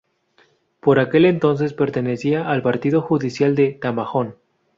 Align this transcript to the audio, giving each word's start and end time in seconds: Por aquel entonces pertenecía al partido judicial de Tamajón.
Por 0.79 0.99
aquel 0.99 1.25
entonces 1.25 1.73
pertenecía 1.75 2.49
al 2.49 2.63
partido 2.63 3.03
judicial 3.03 3.53
de 3.55 3.73
Tamajón. 3.73 4.35